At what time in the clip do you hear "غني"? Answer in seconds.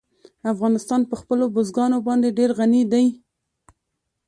2.59-2.83